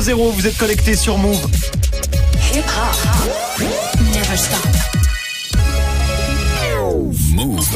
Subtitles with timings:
[0.00, 0.30] 00.
[0.32, 1.44] Vous êtes connecté sur Move.
[2.54, 3.66] Hip hop.
[4.00, 4.66] Never stop.
[7.34, 7.66] Move.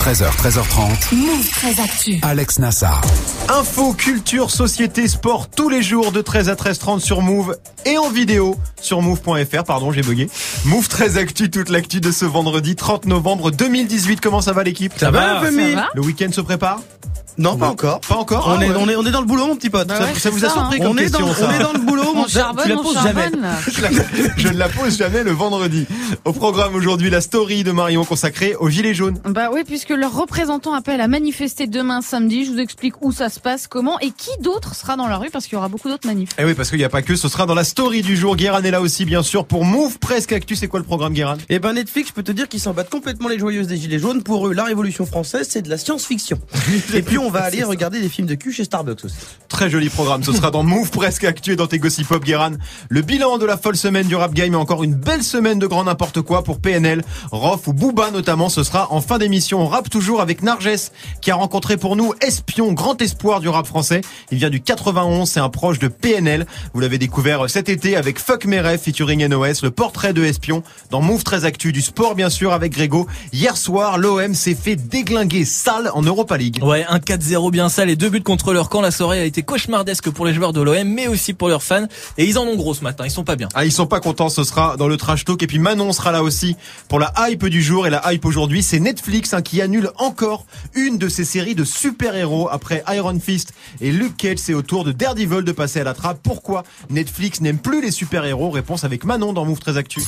[0.00, 1.14] 13h, 13h30.
[1.14, 2.18] Move très actu.
[2.22, 3.00] Alex Nassar.
[3.48, 8.08] Info, culture, société, sport tous les jours de 13 à 13h30 sur Move et en
[8.10, 9.64] vidéo sur move.fr.
[9.64, 10.28] Pardon, j'ai bugué.
[10.64, 14.20] Move 13 actu, toute l'actu de ce vendredi 30 novembre 2018.
[14.20, 14.92] Comment ça va l'équipe?
[14.96, 15.72] Ça va, Femi?
[15.72, 16.80] va Le week-end se prépare?
[17.38, 18.00] Non, pas encore.
[18.00, 18.74] Pas encore On, Ah est, ouais.
[18.78, 19.86] on, est, on est dans le boulot, mon petit pote.
[19.86, 20.84] Bah Ça- ouais, Ça c'est vous a surpris hein.
[20.84, 22.76] comme on, est dans, question ça on est dans le boulot, mon charbonne, Tu la
[22.76, 23.30] poses jamais.
[24.36, 25.86] Je ne la pose jamais le vendredi.
[26.24, 29.18] Au programme aujourd'hui, la story de Marion consacrée aux Gilets jaunes.
[29.24, 32.44] Bah oui, puisque leurs représentants appellent à manifester demain samedi.
[32.44, 35.30] Je vous explique où ça se passe, comment et qui d'autre sera dans la rue
[35.30, 36.30] parce qu'il y aura beaucoup d'autres manifs.
[36.38, 38.34] Eh oui, parce qu'il n'y a pas que, ce sera dans la story du jour.
[38.36, 40.56] Guéran est là aussi, bien sûr, pour Move Presque Actu.
[40.56, 41.36] C'est quoi le programme, Guéran?
[41.48, 43.98] Et ben Netflix, je peux te dire qu'ils s'en battent complètement les joyeuses des Gilets
[44.00, 44.22] jaunes.
[44.22, 46.38] Pour eux, la Révolution française, c'est de la science-fiction.
[46.94, 49.16] Et puis on va aller regarder des films de cul chez Starbucks aussi.
[49.48, 50.22] Très joli programme.
[50.22, 52.52] Ce sera dans Move Presque Actu et dans tes Gossip Pop, Guéran.
[52.88, 55.66] Le bilan de la folle semaine du rap game et encore une belle semaine de
[55.66, 58.48] grand n'importe quoi pour PNL, Rof ou Booba notamment.
[58.48, 59.60] Ce sera en fin d'émission.
[59.60, 60.68] On rappe toujours avec Narges
[61.20, 64.00] qui a rencontré pour nous Espion, grand espoir du rap français.
[64.30, 66.46] Il vient du 91, c'est un proche de PNL.
[66.74, 70.62] Vous l'avez découvert cet été avec Fuck Mes Rêves featuring NOS, le portrait de Espion
[70.90, 73.06] dans Move très Actu du sport bien sûr avec Grégo.
[73.32, 76.60] Hier soir, l'OM s'est fait déglinguer sale en Europa League.
[76.62, 78.80] Ouais, un 4-0 bien sale et deux buts contre leur camp.
[78.80, 81.86] La soirée a été cauchemardesque pour les joueurs de l'OM, mais aussi pour leurs fans.
[82.16, 83.48] Et ils en ont gros ce matin, ils sont pas bien.
[83.54, 85.42] Ah, ils sont pas contents, ce sera dans le trash talk.
[85.42, 86.56] Et puis Manon sera là aussi
[86.88, 87.86] pour la hype du jour.
[87.86, 91.64] Et la hype aujourd'hui, c'est Netflix hein, qui annule encore une de ses séries de
[91.64, 94.38] super-héros après Iron Fist et Luke Cage.
[94.38, 96.20] C'est au tour de Daredevil de passer à la trappe.
[96.22, 98.50] Pourquoi Netflix n'aime plus les super-héros?
[98.50, 100.02] Réponse avec Manon dans Move très Actu.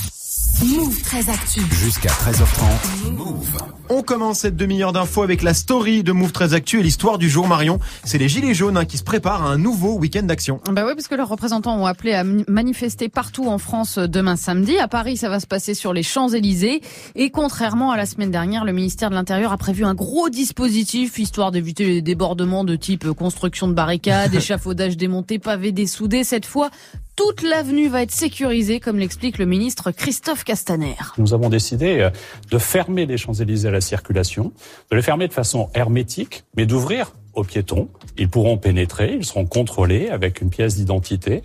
[0.59, 1.61] Move très actu.
[1.71, 3.11] Jusqu'à 13h30.
[3.13, 3.57] Move.
[3.89, 7.29] On commence cette demi-heure d'infos avec la story de Move très Actu et l'histoire du
[7.29, 7.79] jour Marion.
[8.03, 10.61] C'est les Gilets jaunes hein, qui se préparent à un nouveau week-end d'action.
[10.71, 14.35] Bah oui, parce que leurs représentants ont appelé à manifester partout en France euh, demain
[14.35, 14.77] samedi.
[14.77, 16.81] À Paris, ça va se passer sur les Champs-Élysées.
[17.15, 21.17] Et contrairement à la semaine dernière, le ministère de l'Intérieur a prévu un gros dispositif
[21.17, 26.23] histoire d'éviter les débordements de type euh, construction de barricades, échafaudage démonté, pavés dessoudés.
[26.23, 26.69] Cette fois,
[27.15, 30.95] toute l'avenue va être sécurisée, comme l'explique le ministre Christophe Castaner.
[31.17, 32.09] Nous avons décidé euh,
[32.49, 34.53] de fermer les Champs-Élysées à la circulation,
[34.89, 37.89] de les fermer de façon hermétique, mais d'ouvrir aux piétons.
[38.17, 41.43] Ils pourront pénétrer, ils seront contrôlés avec une pièce d'identité.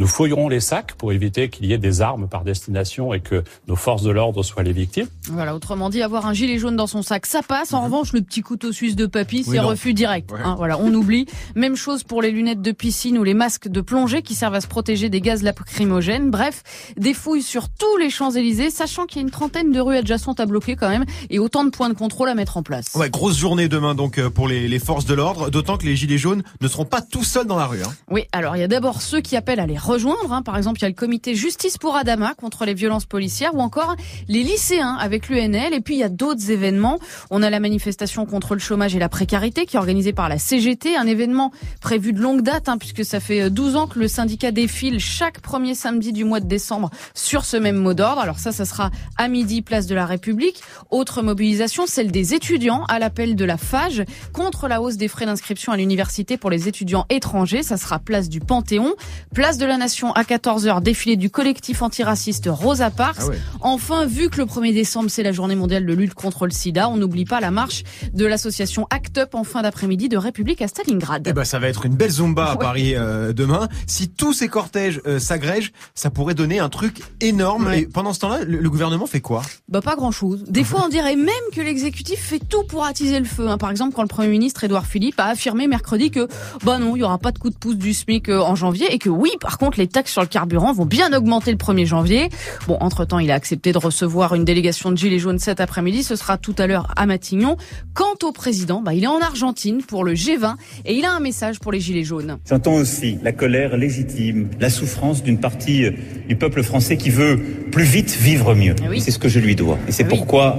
[0.00, 3.44] Nous fouillerons les sacs pour éviter qu'il y ait des armes par destination et que
[3.68, 5.08] nos forces de l'ordre soient les victimes.
[5.28, 7.74] Voilà, autrement dit, avoir un gilet jaune dans son sac, ça passe.
[7.74, 10.32] En revanche, le petit couteau suisse de papy, c'est refus direct.
[10.32, 10.38] Ouais.
[10.42, 11.26] hein, voilà, on oublie.
[11.54, 14.62] Même chose pour les lunettes de piscine ou les masques de plongée qui servent à
[14.62, 16.30] se protéger des gaz lacrymogènes.
[16.30, 16.62] Bref,
[16.96, 20.40] des fouilles sur tous les Champs-Élysées, sachant qu'il y a une trentaine de rues adjacentes
[20.40, 22.94] à bloquer quand même et autant de points de contrôle à mettre en place.
[22.94, 25.94] Ouais, grosse journée demain donc euh, pour les, les forces de l'ordre, d'autant que les
[25.94, 27.82] Gilets jaunes ne seront pas tout seuls dans la rue.
[27.82, 27.92] Hein.
[28.10, 30.32] Oui, alors il y a d'abord ceux qui appellent à les rejoindre.
[30.32, 30.42] hein.
[30.42, 33.60] Par exemple, il y a le comité Justice pour Adama contre les violences policières ou
[33.60, 33.96] encore
[34.28, 35.74] les lycéens avec l'UNL.
[35.74, 36.98] Et puis il y a d'autres événements.
[37.30, 40.38] On a la manifestation contre le chômage et la précarité qui est organisée par la
[40.38, 41.50] CGT, un événement
[41.80, 45.40] prévu de longue date hein, puisque ça fait 12 ans que le syndicat défile chaque
[45.40, 48.20] premier samedi du mois de décembre sur ce même mot d'ordre.
[48.20, 50.62] Alors ça, ça sera à midi, place de la République.
[50.90, 55.26] Autre mobilisation, celle des étudiants à l'appel de la FAGE contre la hausse des frais
[55.26, 57.62] d'inscription à l'université pour les étudiants étrangers.
[57.62, 58.94] Ça sera place du Panthéon.
[59.34, 63.16] Place de la Nation à 14h, défilé du collectif antiraciste Rosa Parks.
[63.20, 63.38] Ah ouais.
[63.60, 66.88] Enfin, vu que le 1er décembre, c'est la journée mondiale de lutte contre le sida,
[66.88, 70.68] on n'oublie pas la marche de l'association ACT UP en fin d'après-midi de République à
[70.68, 71.26] Stalingrad.
[71.28, 72.56] Eh ben ça va être une belle zumba à.
[72.56, 73.68] Paris euh, demain.
[73.86, 77.66] Si tous ces cortèges euh, s'agrègent, ça pourrait donner un truc énorme.
[77.66, 77.80] Ouais.
[77.82, 79.42] Et pendant ce temps-là, le, le gouvernement fait quoi?
[79.68, 80.44] Bah pas grand chose.
[80.48, 83.48] Des fois on dirait même que l'exécutif fait tout pour attiser le feu.
[83.48, 83.56] hein.
[83.58, 86.26] Par exemple quand le Premier ministre Édouard Philippe a affirmé mercredi que
[86.64, 88.92] bah non, il y aura pas de coup de pouce du SMIC euh, en janvier
[88.92, 91.84] et que oui, par contre les taxes sur le carburant vont bien augmenter le 1er
[91.84, 92.30] janvier.
[92.66, 96.16] Bon, entre-temps, il a accepté de recevoir une délégation de Gilets jaunes cet après-midi, ce
[96.16, 97.58] sera tout à l'heure à Matignon.
[97.92, 100.54] Quant au président, bah il est en Argentine pour le G20
[100.86, 102.38] et il a un message pour les Gilets jaunes.
[102.48, 105.90] J'entends aussi la colère légitime, la souffrance d'une partie euh,
[106.26, 107.38] du peuple français qui veut
[107.70, 108.74] plus vite vivre mieux.
[108.88, 109.00] Oui.
[109.02, 109.78] C'est ce que je lui dois.
[109.86, 110.08] Et c'est oui.
[110.08, 110.58] pourquoi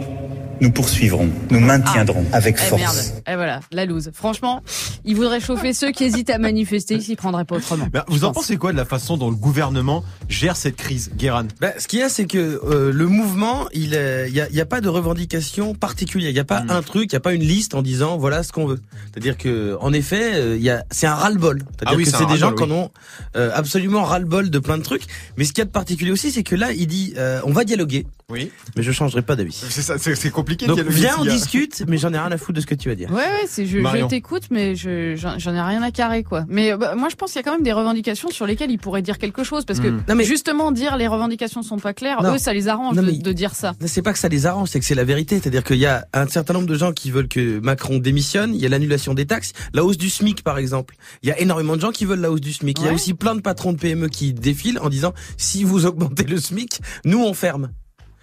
[0.62, 2.82] nous poursuivrons, nous maintiendrons avec Eh force.
[2.82, 2.96] merde.
[3.28, 4.12] Et voilà, la loose.
[4.14, 4.62] Franchement,
[5.04, 7.88] il voudrait chauffer ceux qui hésitent à manifester, il s'y prendrait pas autrement.
[7.92, 8.44] Ben, Vous en pense.
[8.44, 12.00] pensez quoi de la façon dont le gouvernement gère cette crise, Guéran Bah, ce qu'il
[12.00, 14.82] y a, c'est que euh, le mouvement, il euh, il y, a, y a pas
[14.82, 16.30] de revendication particulière.
[16.30, 16.70] Il n'y a pas Mm.
[16.72, 18.80] un truc, il n'y a pas une liste en disant voilà ce qu'on veut.
[19.12, 21.58] C'est-à-dire que, en effet, euh, il y a, c'est un ras-le-bol.
[21.60, 22.92] C'est-à-dire Ah oui, que c'est des gens qui en ont
[23.36, 25.04] euh, absolument ras-le-bol de plein de trucs.
[25.38, 27.52] Mais ce qu'il y a de particulier aussi, c'est que là, il dit euh, on
[27.52, 28.52] va dialoguer, Oui.
[28.76, 29.54] mais je changerai pas d'avis.
[29.70, 30.51] C'est ça, c'est c'est compliqué.
[30.52, 32.76] Compliqué de Donc viens, on discute, mais j'en ai rien à foutre de ce que
[32.76, 33.10] tu vas dire.
[33.12, 36.46] Ouais, ouais, c'est je, je t'écoute, mais je j'en j'en ai rien à carrer quoi.
[36.48, 38.78] Mais bah, moi, je pense qu'il y a quand même des revendications sur lesquelles il
[38.80, 40.04] pourrait dire quelque chose, parce que Mm.
[40.10, 42.36] Non, mais- justement dire les revendications sont pas claires, Non.
[42.36, 43.74] eux, ça les arrange Non, de, mais- de dire ça.
[43.86, 45.40] C'est pas que ça les arrange, c'est que c'est la vérité.
[45.40, 48.54] C'est-à-dire qu'il y a un certain nombre de gens qui veulent que Macron démissionne.
[48.56, 50.96] Il y a l'annulation des taxes, la hausse du SMIC par exemple.
[51.24, 52.80] Il y a énormément de gens qui veulent la hausse du SMIC.
[52.80, 55.86] Il y a aussi plein de patrons de PME qui défilent en disant si vous
[55.86, 57.70] augmentez le SMIC, nous on ferme.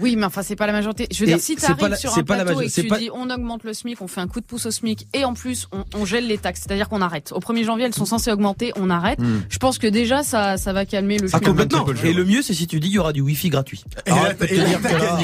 [0.00, 1.06] Oui, mais enfin, c'est pas la majorité.
[1.10, 2.44] Je veux Et dire, si c'est tu pas arrives la- sur c'est un pas la
[2.44, 4.40] plateau majo- et que tu pas- dis on augmente le SMIC, on fait un coup
[4.40, 7.32] de pouce au SMIC et en plus on, on gèle les taxes, c'est-à-dire qu'on arrête.
[7.32, 9.18] Au 1er janvier, elles sont censées augmenter, on arrête.
[9.20, 9.40] Hmm.
[9.48, 11.84] Je pense que déjà ça ça va calmer le Ah, complètement.
[11.84, 13.84] peu Et le mieux, c'est si tu dis il y aura du Wi-Fi gratuit.
[14.06, 15.18] Et là, là, là-.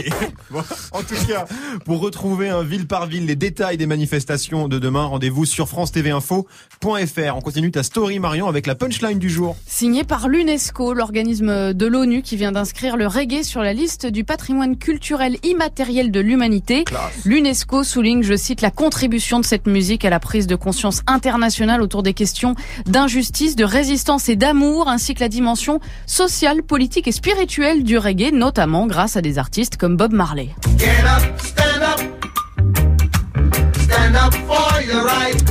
[0.51, 0.63] Bon,
[0.93, 1.47] en tout cas,
[1.85, 7.37] pour retrouver un ville par ville les détails des manifestations de demain, rendez-vous sur france-tv-info.fr.
[7.37, 9.57] On continue ta story Marion avec la punchline du jour.
[9.67, 14.25] Signé par l'UNESCO, l'organisme de l'ONU qui vient d'inscrire le reggae sur la liste du
[14.25, 16.85] patrimoine culturel immatériel de l'humanité.
[17.25, 21.83] L'UNESCO souligne, je cite, la contribution de cette musique à la prise de conscience internationale
[21.83, 22.55] autour des questions
[22.87, 28.33] d'injustice, de résistance et d'amour, ainsi que la dimension sociale, politique et spirituelle du reggae,
[28.33, 30.49] notamment grâce à des artistes comme Bob Marley.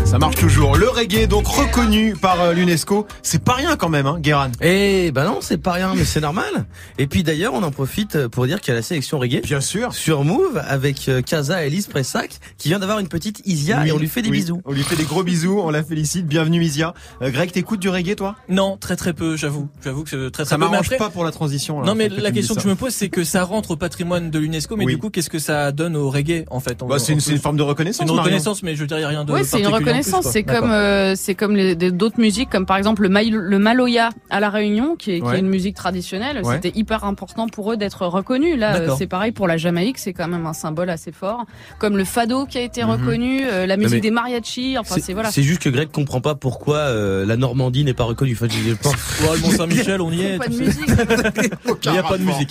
[0.06, 0.76] Ça marche toujours.
[0.76, 4.52] Le reggae, donc reconnu par euh, l'UNESCO, c'est pas rien quand même, hein, Guéran.
[4.62, 6.66] Eh ben non, c'est pas rien, mais c'est normal.
[7.00, 9.42] Et puis d'ailleurs, on en profite pour dire qu'il y a la sélection reggae.
[9.42, 9.92] Bien sûr.
[9.94, 13.90] Sur Move avec euh, Kaza et Elise Pressac qui vient d'avoir une petite Isia Oui,
[13.90, 14.38] et on lui fait des oui.
[14.38, 14.62] bisous.
[14.66, 16.28] On lui fait des gros bisous, on la félicite.
[16.28, 16.94] Bienvenue Isia.
[17.24, 18.36] Euh, Greg, t'écoutes du reggae toi?
[18.50, 19.68] Non, très très peu, j'avoue.
[19.84, 20.62] J'avoue que c'est très très Ça peu.
[20.66, 21.80] Mais m'arrange après- pas pour la transition.
[21.82, 22.70] là, Non mais que la question que je ça.
[22.70, 24.94] me pose c'est que ça rentre au patrimoine de l'UNESCO mais Oui.
[24.94, 27.64] du coup qu'est-ce que ça donne au reggae en fait Bah, c'est une, forme de
[27.64, 28.02] reconnaissance.
[28.02, 28.24] une Marion.
[28.24, 30.28] reconnaissance mais je dirais rien de Oui, c'est une reconnaissance.
[30.30, 34.40] C'est comme euh, c'est comme d'autres musiques, comme par exemple le, Maï- le Maloya à
[34.40, 35.38] la Réunion, qui est, qui Ouais.
[35.38, 36.42] est une musique traditionnelle.
[36.44, 36.56] Ouais.
[36.56, 38.58] C'était hyper important pour eux d'être reconnus.
[38.58, 41.46] Là, c'est pareil pour la Jamaïque, c'est quand même un symbole assez fort.
[41.80, 42.90] Comme le fado qui a été Mhm.
[42.90, 44.78] reconnu, euh, la musique mais des mariachis.
[44.78, 45.32] Enfin, c'est voilà.
[45.32, 48.34] C'est juste que Greg comprend pas pourquoi euh, la Normandie n'est pas reconnue.
[48.34, 48.94] Enfin, je pense.
[49.22, 50.38] Ouais, le Mont Saint-Michel on y est.
[50.38, 50.88] Pas de musique.
[51.86, 52.50] Il y a pas de musique.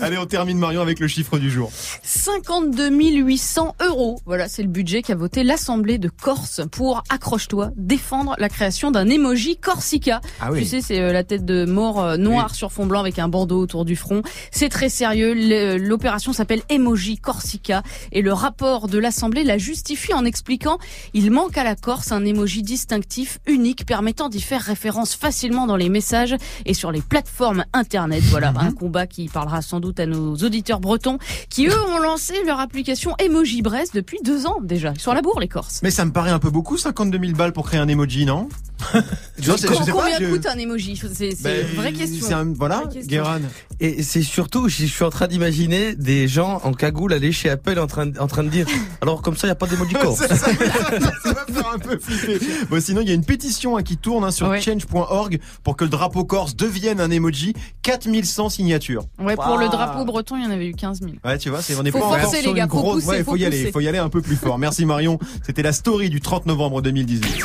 [0.00, 1.70] Allez, on termine Marion avec le chiffre du jour.
[2.02, 4.20] 52 800 euros.
[4.26, 9.08] Voilà, c'est le budget qu'a voté l'Assemblée de Corse pour, accroche-toi, défendre la création d'un
[9.08, 10.20] emoji Corsica.
[10.40, 13.18] Ah Tu sais, c'est euh, la tête de mort euh, noire sur fond blanc avec
[13.18, 14.22] un bandeau autour du front.
[14.50, 15.34] C'est très sérieux.
[15.78, 17.82] L'opération s'appelle Emoji Corsica
[18.12, 20.78] et le rapport de l'Assemblée la justifie en expliquant
[21.14, 25.76] il manque à la Corse un emoji distinctif, unique, permettant d'y faire référence facilement dans
[25.76, 26.36] les messages
[26.66, 28.22] et sur les plateformes internet.
[28.24, 32.34] Voilà, un combat qui parlera sans doute à nos auditeurs bretons qui eux ont lancé
[32.44, 34.94] leur application Emoji Brest depuis deux ans déjà.
[34.98, 35.79] Sur la bourre les Corses.
[35.82, 38.48] Mais ça me paraît un peu beaucoup, 52 000 balles pour créer un emoji, non?
[38.94, 39.02] Non,
[39.38, 42.26] je sais pas, Combien je- coûte un emoji C'est c'est Ben, une vraie question.
[42.26, 43.08] c'est un- voilà, Vraie question.
[43.22, 43.38] Guéran.
[43.80, 47.78] Et c'est surtout, je suis en train d'imaginer des gens en cagoule aller chez Apple
[47.78, 48.66] en train, de- en train de dire.
[49.00, 50.16] Alors comme ça, il y a pas d'émoji corps.
[50.18, 52.38] ça, ça- va faire un peu flipper.
[52.68, 54.60] Bon, sinon, il y a une pétition hein, qui tourne hein, sur Ouais.
[54.60, 57.54] change.org pour que le drapeau corse devienne un emoji.
[57.82, 59.04] 4100 signatures.
[59.18, 61.12] Ouais, pour le drapeau breton, il y en avait eu 15 000.
[61.24, 62.76] Ouais, tu vois, c'est on est Faut pas encore forcer, sur les gars, une faut
[62.78, 63.04] grosse.
[63.04, 64.58] pousser, ouais, faut faut y aller, faut y aller un peu plus fort.
[64.58, 65.18] Merci Marion.
[65.46, 67.44] C'était la story du 30 novembre 2018.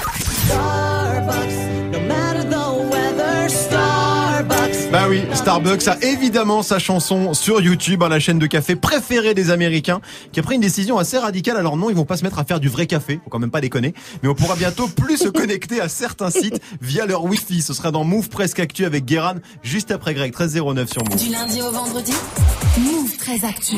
[1.25, 2.24] No matter.
[4.95, 9.33] Bah oui, Starbucks a évidemment sa chanson sur YouTube, hein, la chaîne de café préférée
[9.33, 9.99] des Américains,
[10.31, 11.57] qui a pris une décision assez radicale.
[11.57, 13.51] Alors non, ils vont pas se mettre à faire du vrai café, faut quand même
[13.51, 13.93] pas déconner,
[14.23, 17.61] mais on pourra bientôt plus se connecter à certains sites via leur Wi-Fi.
[17.61, 21.17] Ce sera dans Move Presque Actu avec Guéran, juste après Greg, 1309 sur Move.
[21.17, 22.13] Du lundi au vendredi,
[22.77, 23.75] Move très actu.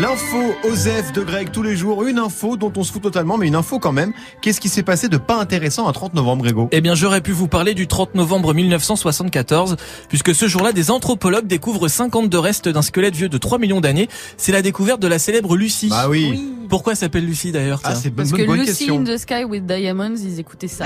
[0.00, 3.48] L'info Osef de Greg tous les jours, une info dont on se fout totalement, mais
[3.48, 4.14] une info quand même.
[4.40, 6.68] Qu'est-ce qui s'est passé de pas intéressant un 30 novembre, Grégo?
[6.72, 9.76] Eh bien, j'aurais pu vous parler du 30 novembre 1974,
[10.08, 14.08] puisque ce jour-là, des anthropologues découvrent 52 restes d'un squelette vieux de 3 millions d'années.
[14.36, 15.88] C'est la découverte de la célèbre Lucie.
[15.88, 16.50] Bah oui.
[16.68, 18.98] Pourquoi s'appelle Lucie d'ailleurs Ah, tiens c'est bonne, Parce bonne, que bonne Lucy question.
[19.00, 20.84] in the Sky with Diamonds, ils écoutaient ça.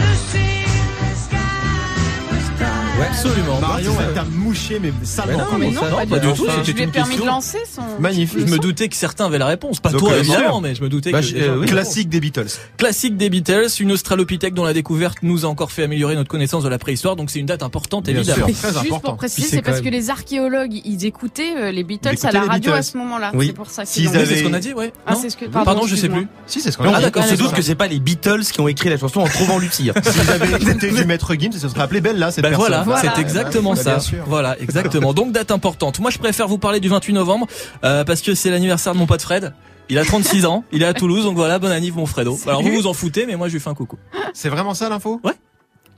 [2.99, 3.61] Ouais, absolument.
[3.61, 4.13] Marion, elle ça.
[4.23, 5.39] t'a mouché, mais salement.
[5.39, 7.83] Mais non, mais non, ça pas du tout, Je lui ai permis de lancer son.
[8.01, 8.47] Magnifique.
[8.47, 10.83] Je me doutais que certains avaient la réponse, pas Donc, toi euh, évidemment, mais je
[10.83, 11.65] me doutais Bah, que euh.
[11.67, 12.47] Classique des Beatles.
[12.79, 16.65] Classique des Beatles, une australopithèque dont la découverte nous a encore fait améliorer notre connaissance
[16.65, 18.47] de la préhistoire, donc c'est une date importante Bien évidemment.
[18.49, 18.57] sûr.
[18.57, 19.01] Très Juste important.
[19.01, 22.73] pour préciser, c'est parce que les archéologues, ils écoutaient euh, les Beatles à la radio
[22.73, 23.31] à ce moment-là.
[23.35, 23.49] Oui.
[23.49, 24.93] C'est pour ça qu'ils c'est ce qu'on a dit, ouais.
[25.07, 25.45] Ah, Non c'est ce que.
[25.45, 26.27] Pardon, je sais plus.
[26.47, 27.05] Si, c'est ce qu'on Donc, a Ah, dit.
[27.07, 27.57] d'accord, on se c'est doute ça.
[27.57, 29.91] que c'est pas les Beatles qui ont écrit la chanson en trouvant Lucie.
[30.03, 32.69] S'ils avaient écouté du maître Gims, ça se serait appelé Belle là, cette Ben personne.
[32.69, 33.15] voilà, Voilà.
[33.15, 33.99] c'est exactement Bah, ça.
[34.27, 35.13] Voilà, exactement.
[35.15, 35.99] Donc date importante.
[36.01, 37.47] Moi, je préfère vous parler du 28 novembre
[37.85, 39.53] euh, parce que c'est l'anniversaire de mon pote Fred.
[39.89, 42.37] Il a 36 ans, il est à Toulouse, donc voilà, bon anniv mon Fredo.
[42.47, 43.99] Alors vous vous en foutez, mais moi je lui fais un coucou.
[44.35, 45.21] C'est vraiment ça l'info?
[45.23, 45.35] Ouais.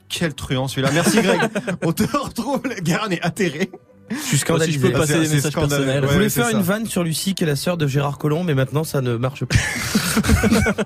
[0.09, 0.91] Quel truand celui-là.
[0.93, 1.39] Merci Greg.
[1.83, 2.61] On te retrouve.
[2.83, 3.71] Guérin est atterré.
[4.11, 5.85] Je suis Si je peux passer des messages scandaleux.
[5.85, 6.01] personnels.
[6.03, 6.57] Je Ouais, voulais c'est faire ça.
[6.57, 9.15] une vanne sur Lucie qui est la sœur de Gérard Collomb, mais maintenant ça ne
[9.17, 9.55] marche pas.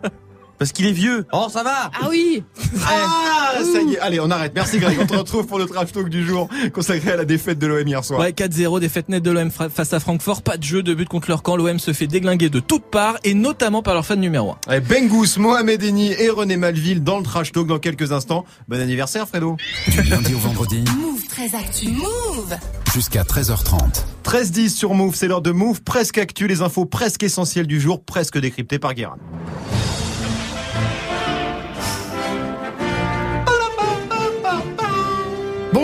[0.64, 1.26] Parce qu'il est vieux.
[1.34, 2.42] Oh, ça va Ah oui
[2.88, 4.00] Ah, ça y est.
[4.00, 4.54] Allez, on arrête.
[4.56, 4.98] Merci Greg.
[4.98, 7.86] On te retrouve pour le trash talk du jour consacré à la défaite de l'OM
[7.86, 8.22] hier soir.
[8.22, 10.42] Ouais, 4-0, défaite nette de l'OM face à Francfort.
[10.42, 11.58] Pas de jeu, de but contre leur camp.
[11.58, 14.58] L'OM se fait déglinguer de toutes parts et notamment par leur fan numéro 1.
[14.68, 18.46] Allez, Bengous, Mohamed Eni et René Malville dans le trash talk dans quelques instants.
[18.70, 19.58] Bon anniversaire, Fredo.
[19.90, 21.90] Du lundi au vendredi Move très actu.
[21.90, 22.56] Move
[22.94, 24.06] jusqu'à 13h30.
[24.24, 28.02] 13-10 sur Move, c'est l'heure de Move, presque actu, les infos presque essentielles du jour,
[28.02, 29.18] presque décryptées par Guérin.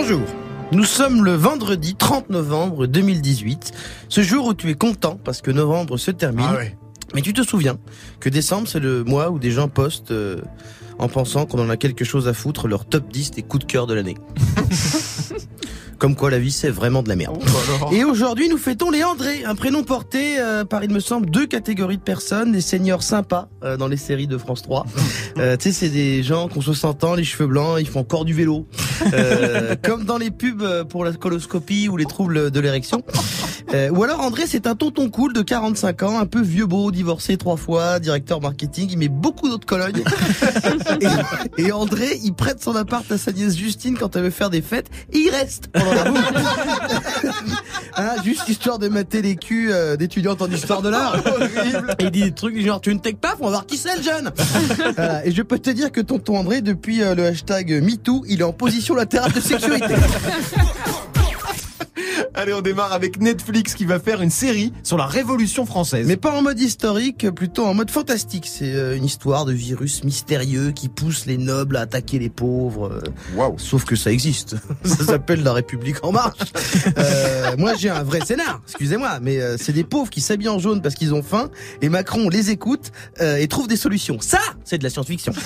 [0.09, 0.27] Bonjour.
[0.71, 3.73] Nous sommes le vendredi 30 novembre 2018.
[4.07, 6.47] Ce jour où tu es content parce que novembre se termine.
[6.49, 6.75] Ah ouais.
[7.13, 7.77] Mais tu te souviens
[8.19, 10.41] que décembre, c'est le mois où des gens postent, euh,
[10.97, 13.71] en pensant qu'on en a quelque chose à foutre, leur top 10 des coups de
[13.71, 14.17] cœur de l'année.
[15.99, 17.37] Comme quoi la vie, c'est vraiment de la merde.
[17.91, 21.45] Et aujourd'hui, nous fêtons les André, un prénom porté euh, par, il me semble, deux
[21.45, 24.85] catégories de personnes, des seniors sympas euh, dans les séries de France 3.
[25.37, 28.25] Euh, tu sais, c'est des gens qu'on se sentant, les cheveux blancs, ils font encore
[28.25, 28.67] du vélo.
[29.13, 33.03] Euh, comme dans les pubs pour la coloscopie ou les troubles de l'érection.
[33.73, 36.91] Euh, ou alors André, c'est un tonton cool de 45 ans, un peu vieux beau,
[36.91, 40.03] divorcé trois fois, directeur marketing, il met beaucoup d'autres colognes.
[41.57, 44.49] et, et André, il prête son appart à sa nièce Justine quand elle veut faire
[44.49, 46.03] des fêtes, et il reste pendant la.
[47.95, 51.17] Hein, juste histoire de mater les culs euh, d'étudiantes en histoire de l'art.
[51.99, 53.75] Et il dit des trucs du genre tu ne tech pas, on va voir qui
[53.75, 54.31] c'est le jeune.
[54.95, 55.25] Voilà.
[55.25, 58.43] Et je peux te dire que tonton André, depuis euh, le hashtag MeToo, il est
[58.43, 59.95] en position latérale de sécurité.
[62.39, 66.07] Allez, on démarre avec Netflix qui va faire une série sur la Révolution française.
[66.07, 68.47] Mais pas en mode historique, plutôt en mode fantastique.
[68.49, 72.93] C'est euh, une histoire de virus mystérieux qui pousse les nobles à attaquer les pauvres.
[72.93, 73.01] euh,
[73.35, 73.59] Waouh.
[73.59, 74.55] Sauf que ça existe.
[74.85, 76.39] ça s'appelle la République en marche.
[76.97, 78.61] Euh, moi, j'ai un vrai scénar.
[78.65, 81.49] Excusez-moi, mais c'est des pauvres qui s'habillent en jaune parce qu'ils ont faim.
[81.81, 84.15] Et Macron les écoute euh, et trouve des solutions.
[84.21, 85.33] Ça, c'est de la science-fiction.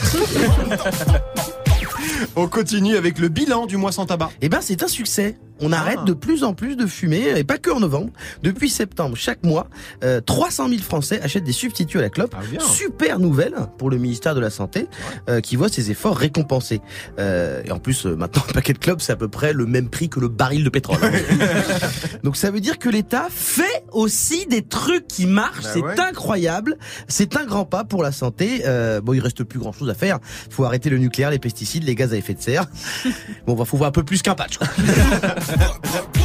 [2.35, 4.31] On continue avec le bilan du mois sans tabac.
[4.41, 5.35] Eh ben, c'est un succès.
[5.63, 6.05] On arrête Ah.
[6.05, 8.11] de plus en plus de fumer, et pas que en novembre.
[8.43, 9.67] Depuis septembre, chaque mois,
[10.03, 12.35] euh, 300 000 Français achètent des substituts à la clope.
[12.37, 12.41] Ah.
[12.59, 14.87] Super nouvelle pour le ministère de la Santé,
[15.29, 16.81] euh, qui voit ses efforts récompensés.
[17.19, 19.65] Euh, et en plus, euh, maintenant, un paquet de clopes, c'est à peu près le
[19.65, 20.97] même prix que le baril de pétrole.
[22.23, 25.63] Donc ça veut dire que l'État fait aussi des trucs qui marchent.
[25.63, 25.99] Bah c'est ouais.
[25.99, 26.77] incroyable.
[27.07, 28.63] C'est un grand pas pour la santé.
[28.65, 30.19] Euh, bon, il reste plus grand chose à faire.
[30.49, 32.65] Faut arrêter le nucléaire, les pesticides, les gaz à effet de serre.
[33.47, 34.57] bon, va faut voir un peu plus qu'un patch.
[35.57, 36.22] fuck, fuck.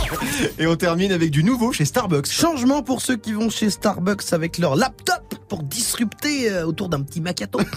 [0.59, 2.31] Et on termine avec du nouveau chez Starbucks.
[2.31, 7.01] Changement pour ceux qui vont chez Starbucks avec leur laptop pour disrupter euh, autour d'un
[7.03, 7.59] petit macaton.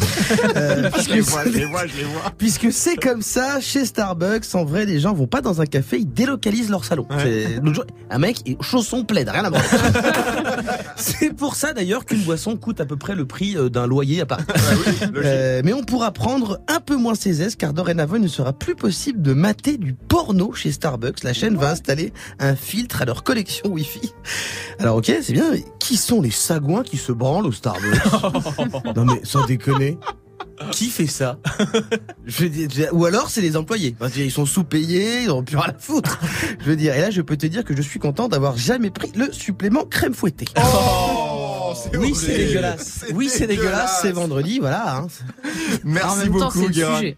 [0.56, 2.32] Euh, Je les vois, je les vois, je les vois.
[2.38, 5.98] Puisque c'est comme ça, chez Starbucks, en vrai, les gens vont pas dans un café,
[6.00, 7.06] ils délocalisent leur salon.
[7.10, 7.60] Ouais.
[7.72, 9.62] Jour, un mec chausson plaid, rien à voir.
[10.96, 14.22] c'est pour ça d'ailleurs qu'une boisson coûte à peu près le prix euh, d'un loyer
[14.22, 14.44] à Paris.
[15.16, 18.54] Euh, mais on pourra prendre un peu moins ses aises car dorénavant il ne sera
[18.54, 21.24] plus possible de mater du porno chez Starbucks.
[21.24, 24.14] La chaîne va installer un filtre à leur collection Wi-Fi.
[24.80, 28.02] Alors ok, c'est bien, mais qui sont les sagouins qui se branlent au Starbucks
[28.96, 29.98] Non mais sans déconner.
[30.72, 31.40] Qui fait ça
[32.26, 33.96] je veux dire, je- Ou alors c'est les employés.
[33.98, 36.20] Parce qu'ils sont sous-payés, ils ont plus rien à foutre.
[36.60, 38.92] Je veux dire, et là je peux te dire que je suis content d'avoir jamais
[38.92, 40.46] pris le supplément crème fouettée.
[40.58, 41.21] Oh,
[41.98, 43.06] oui, c'est dégueulasse.
[43.14, 44.00] Oui, c'est dégueulasse.
[44.02, 44.98] C'est vendredi, voilà.
[44.98, 45.08] hein.
[45.08, 45.48] En
[45.84, 46.98] Merci même temps, c'est beaucoup, le Guérin.
[47.00, 47.18] sujet.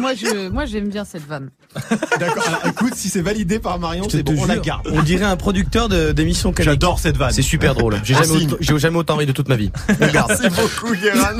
[0.00, 1.50] Moi, je, moi, j'aime bien cette vanne.
[2.20, 2.44] D'accord.
[2.46, 4.88] Alors, écoute, si c'est validé par Marion, c'est bon, on la jure, garde.
[4.92, 6.52] On dirait un producteur de- d'émission.
[6.58, 7.32] J'adore cette vanne.
[7.32, 8.00] C'est super drôle.
[8.04, 9.70] J'ai jamais, autant- jamais autant ri de toute ma vie.
[10.00, 11.36] Merci beaucoup, Guérin.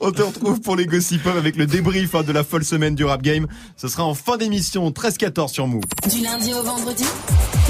[0.00, 3.04] On te retrouve pour les Gossip avec le débrief hein, de la folle semaine du
[3.04, 3.46] rap game.
[3.76, 5.82] Ce sera en fin d'émission, 13-14 sur Move.
[6.10, 7.04] Du lundi au vendredi,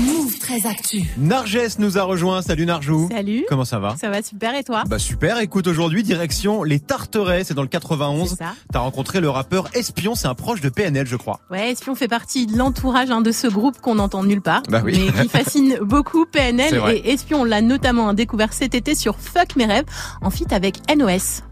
[0.00, 1.02] Move très actu.
[1.18, 2.42] Narges nous a rejoint.
[2.42, 3.08] Salut Narjou.
[3.10, 3.44] Salut.
[3.48, 7.44] Comment ça va Ça va super et toi Bah super, écoute aujourd'hui direction les Tarterets,
[7.44, 8.30] c'est dans le 91.
[8.30, 8.54] C'est ça.
[8.72, 11.40] T'as rencontré le rappeur Espion, c'est un proche de PNL je crois.
[11.50, 14.82] Ouais, Espion fait partie de l'entourage hein, de ce groupe qu'on entend nulle part, Bah
[14.84, 14.98] oui.
[15.14, 16.80] mais qui fascine beaucoup PNL.
[16.94, 19.84] Et Espion on l'a notamment découvert cet été sur Fuck mes rêves,
[20.22, 21.42] en feat avec NOS.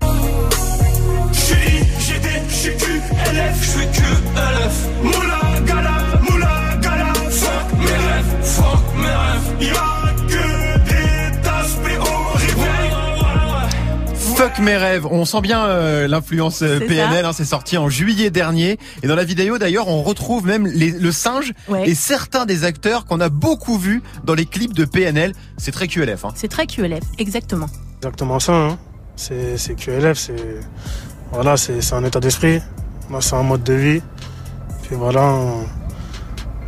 [1.40, 4.88] J'suis GD, j'suis QLF, j'suis QLF.
[5.02, 5.96] Moula gala,
[6.28, 9.48] moula gala, fuck mes rêves, fuck mes rêves.
[9.60, 12.10] Y'a que des tasses PO
[14.36, 18.30] Fuck mes rêves, on sent bien euh, l'influence euh, PNL, hein, c'est sorti en juillet
[18.30, 18.78] dernier.
[19.02, 21.88] Et dans la vidéo d'ailleurs, on retrouve même les- le singe Ouais.
[21.88, 25.32] et certains des acteurs qu'on a beaucoup vus dans les clips de PNL.
[25.58, 26.24] C'est très QLF.
[26.24, 26.32] Hein.
[26.36, 27.66] C'est très QLF, exactement.
[27.98, 28.52] Exactement ça.
[28.54, 28.78] Hein.
[29.16, 30.60] C'est, c'est QLF, c'est
[31.32, 32.60] voilà, c'est, un état d'esprit.
[33.20, 34.02] C'est un mode de vie.
[34.82, 35.64] Puis voilà, on-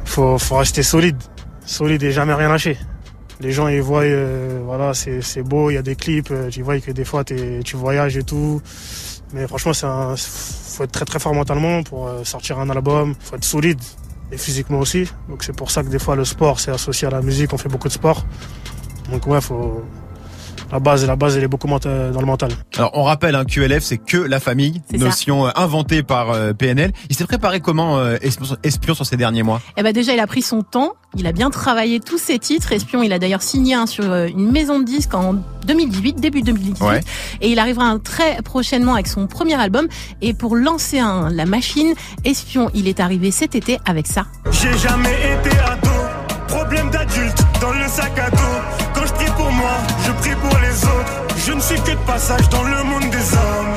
[0.05, 1.17] faut, faut rester solide.
[1.65, 2.77] solide et jamais rien lâché.
[3.41, 6.63] Les gens ils voient, euh, voilà, c'est beau, il y a des clips, euh, tu
[6.63, 8.61] vois que des fois tu voyages et tout.
[9.33, 13.15] Mais franchement, un, faut être très très fort mentalement pour euh, sortir un album.
[13.19, 13.81] Faut être solide
[14.31, 15.11] et physiquement aussi.
[15.29, 17.53] Donc c'est pour ça que des fois le sport c'est associé à la musique.
[17.53, 18.25] On fait beaucoup de sport.
[19.11, 19.83] Donc ouais, faut
[20.73, 22.51] la base, la base elle est beaucoup menta- dans le mental.
[22.77, 25.05] Alors on rappelle, hein, QLF c'est que la famille, C'est ça.
[25.05, 26.93] notion euh, inventée par euh, PNL.
[27.11, 28.17] Il s'est préparé comment euh,
[28.63, 29.61] espion, sur ces derniers mois?
[29.77, 30.93] Eh ben déjà, il a pris son temps.
[31.15, 32.73] Il a bien travaillé tous ses titres.
[32.73, 35.35] Espion, il a d'ailleurs signé un sur euh, une maison de disques en
[35.67, 36.83] 2018, début 2018.
[36.85, 37.01] Ouais.
[37.43, 39.89] Et il arrivera un très prochainement avec son premier album.
[40.23, 41.93] Et pour lancer un, la machine,
[42.25, 44.25] Espion, il est arrivé cet été avec ça.
[44.51, 45.91] J'ai jamais été ado,
[46.49, 48.37] problème d'adulte dans le sac à dos.
[49.63, 51.15] Moi, je prie pour les autres.
[51.47, 53.77] Je ne suis que de passage dans le monde des hommes.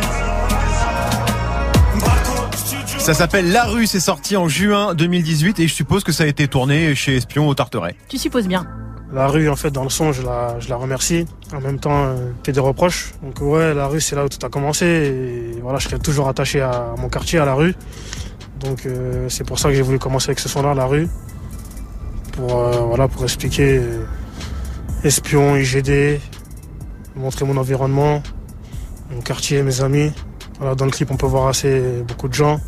[2.97, 6.27] Ça s'appelle La Rue, c'est sorti en juin 2018 et je suppose que ça a
[6.27, 7.95] été tourné chez Espion au Tarteret.
[8.09, 8.65] Tu supposes bien.
[9.13, 11.25] La rue, en fait, dans le son, je la, je la remercie.
[11.53, 13.13] En même temps, euh, fait des reproches.
[13.21, 14.85] Donc ouais, la rue, c'est là où tout a commencé.
[14.85, 17.75] Et voilà, je serai toujours attaché à mon quartier, à la rue.
[18.59, 21.07] Donc euh, c'est pour ça que j'ai voulu commencer avec ce son-là, la rue.
[22.33, 24.03] Pour, euh, voilà, pour expliquer euh,
[25.05, 26.19] espion, IGD,
[27.15, 28.23] montrer mon environnement,
[29.11, 30.11] mon quartier, mes amis.
[30.59, 32.59] Voilà, dans le clip, on peut voir assez beaucoup de gens.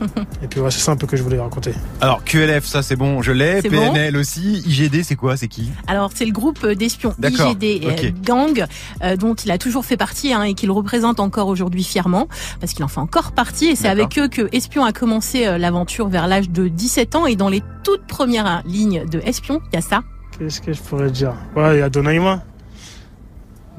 [0.42, 1.72] Et puis ouais, c'est ça un peu que je voulais raconter.
[2.00, 3.60] Alors QLF, ça c'est bon, je l'ai.
[3.60, 4.62] Bon PNL aussi.
[4.66, 5.36] IGD, c'est quoi?
[5.36, 5.70] C'est qui?
[5.86, 8.10] Alors c'est le groupe d'espions D'accord, IGD euh.
[8.22, 8.66] Gang
[9.02, 12.28] euh, dont il a toujours fait partie hein, et qu'il représente encore aujourd'hui fièrement
[12.60, 15.58] parce qu'il en fait encore partie et c'est avec eux que Espion a commencé euh,
[15.58, 19.76] l'aventure vers l'âge de 17 ans et dans les toutes premières lignes de Espion, il
[19.76, 20.02] y a ça.
[20.38, 21.34] Qu'est-ce que je pourrais dire?
[21.54, 22.42] Ouais, il y a Donaïma.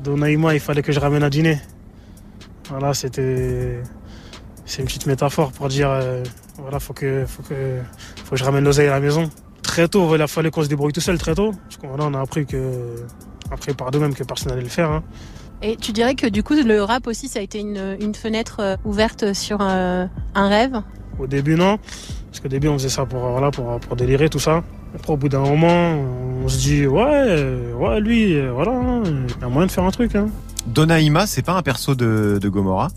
[0.03, 1.59] Donaïma, il fallait que je ramène à dîner.
[2.69, 3.81] Voilà, c'était.
[4.65, 5.89] C'est une petite métaphore pour dire.
[5.89, 6.23] euh,
[6.57, 7.79] voilà, faut que, faut que,
[8.23, 9.29] faut que je ramène l'oseille à la maison.
[9.61, 11.51] Très tôt, il fallait qu'on se débrouille tout seul très tôt.
[11.51, 12.95] Parce qu'on on a appris que.
[13.51, 14.89] Après, par deux-mêmes, que personne n'allait le faire.
[14.89, 15.03] hein.
[15.61, 18.57] Et tu dirais que du coup le rap aussi ça a été une, une fenêtre
[18.59, 20.81] euh, ouverte sur euh, un rêve?
[21.17, 21.77] Au début, non.
[22.27, 24.63] Parce qu'au début, on faisait ça pour, voilà, pour, pour délirer, tout ça.
[24.95, 25.97] Après, au bout d'un moment,
[26.43, 28.71] on se dit, ouais, ouais, lui, voilà,
[29.05, 30.15] il y a moyen de faire un truc.
[30.15, 30.27] Hein.
[30.67, 32.89] Donaïma, c'est pas un perso de, de Gomorrah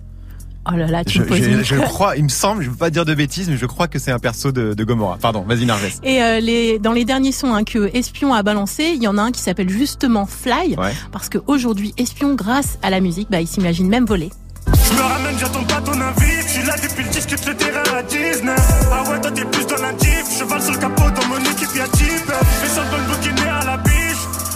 [0.70, 2.68] Oh là là, tu je, me poses je- une- je crois, il me semble, je
[2.68, 5.16] veux pas dire de bêtises, mais je crois que c'est un perso de, de Gomorrah.
[5.18, 5.94] Pardon, vas-y Narges.
[6.02, 9.16] Et euh, les, dans les derniers sons hein, que Espion a balancé, il y en
[9.16, 10.92] a un qui s'appelle justement Fly, Ouais.
[11.10, 14.28] parce qu'aujourd'hui Espion, grâce à la musique, bah, il s'imagine même voler.
[14.66, 16.32] Je me ramène, j'attends pas ton avis.
[16.46, 18.58] Je suis là depuis le disque, le terrain à 19.
[18.92, 20.38] Ah ouais, toi t'es plus dans la jeep.
[20.38, 20.78] Cheval sur le
[21.38, 22.26] mon équipe y'a Jeep.
[22.26, 23.92] Fais ça dans le bouquinet à la biche.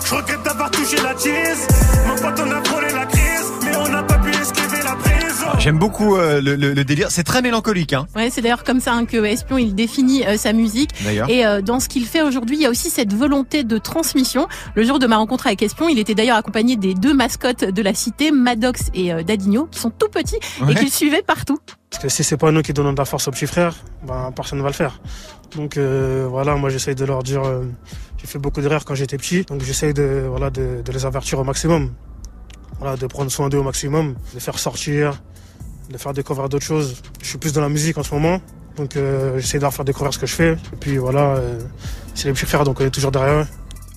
[0.07, 1.67] Je regrette d'avoir touché la cheese.
[2.07, 3.53] Mon pote, on a frôlé la crise.
[3.65, 5.47] Mais on n'a pas pu esquiver la prison.
[5.59, 7.11] J'aime beaucoup euh, le, le- le délire.
[7.11, 8.07] C'est très mélancolique, hein.
[8.17, 10.91] Ouais, c'est d'ailleurs comme ça hein, que Espion il définit euh, sa musique.
[11.05, 11.29] D'ailleurs.
[11.31, 14.49] Et euh, dans ce qu'il fait aujourd'hui, il y a aussi cette volonté de transmission.
[14.75, 17.83] Le jour de ma rencontre avec Espion, il était d'ailleurs accompagné des deux mascottes de
[17.83, 20.73] la cité, Maddox et euh, Dadigno, qui sont tout petits Ouais.
[20.73, 21.59] et qu'il suivait partout.
[21.91, 23.75] Parce que si c'est pas nous qui donnons de la force aux petits frères,
[24.07, 24.99] ben personne ne va le faire.
[25.57, 27.65] Donc euh, voilà, moi j'essaye de leur dire, euh,
[28.17, 31.45] j'ai fait beaucoup d'erreurs quand j'étais petit, donc j'essaye de voilà de, les avertir au
[31.45, 31.93] maximum,
[32.79, 35.23] voilà de prendre soin d'eux au maximum, de les faire sortir,
[35.91, 37.03] de faire découvrir d'autres choses.
[37.21, 38.41] Je suis plus dans la musique en ce moment,
[38.77, 40.53] donc euh, j'essaie de leur faire découvrir ce que je fais.
[40.53, 41.61] Et puis voilà, euh,
[42.15, 43.47] c'est les petits frères, donc on est toujours derrière eux.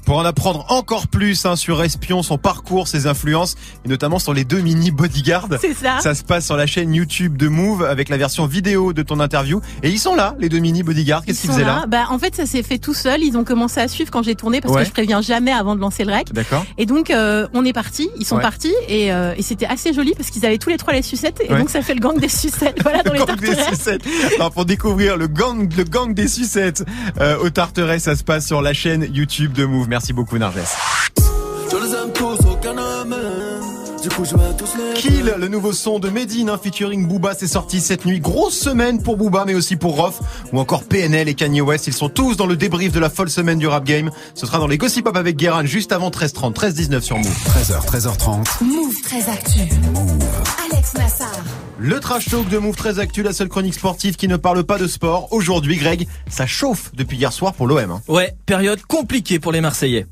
[0.06, 4.34] Pour en apprendre encore plus hein, sur Espion, son parcours, ses influences, et notamment sur
[4.34, 5.48] les deux mini bodyguards.
[5.60, 6.00] C'est ça.
[6.00, 9.20] Ça se passe sur la chaîne YouTube de Move avec la version vidéo de ton
[9.20, 9.62] interview.
[9.82, 11.26] Et ils sont là, les deux mini bodyguards.
[11.26, 13.24] Qu'est-ce Ils qu'ils sont faisaient là, Bah, en fait, ça s'est fait tout seul.
[13.24, 14.82] Ils ont commencé à suivre quand j'ai tourné parce Ouais.
[14.82, 16.32] que je préviens jamais avant de lancer le rec.
[16.34, 16.64] D'accord.
[16.78, 18.10] Et donc, euh, on est parti.
[18.20, 18.42] Ils sont Ouais.
[18.44, 21.42] partis et, euh, et c'était assez joli parce qu'ils avaient tous les trois les sucettes
[21.44, 21.58] et Ouais.
[21.60, 22.78] donc ça fait le gang des sucettes.
[22.84, 24.04] Voilà dans Le les gang des sucettes.
[24.36, 26.84] Alors pour découvrir le gang, le gang des sucettes
[27.20, 29.88] euh, au Tarteret, ça se passe sur la chaîne YouTube de Move.
[29.96, 30.76] Merci beaucoup Narges.
[34.06, 34.94] Du coup, je vais tous les.
[34.94, 38.20] Kill, le nouveau son de Medine, hein, featuring Booba, c'est sorti cette nuit.
[38.20, 40.20] Grosse semaine pour Booba, mais aussi pour Rof,
[40.54, 41.88] ou encore PNL et Kanye West.
[41.88, 44.12] Ils sont tous dans le débrief de la folle semaine du rap game.
[44.36, 47.36] Ce sera dans les Gossip Pop avec Guérin, juste avant 13h30, 13h19 sur Move.
[47.48, 48.64] 13h, 13h30.
[48.64, 49.62] Move très actu.
[50.72, 51.32] Alex Nassar.
[51.80, 54.78] Le trash talk de Move très actu, la seule chronique sportive qui ne parle pas
[54.78, 55.30] de sport.
[55.32, 57.90] Aujourd'hui, Greg, ça chauffe depuis hier soir pour l'OM.
[57.90, 58.02] hein.
[58.08, 60.06] Ouais, période compliquée pour les Marseillais.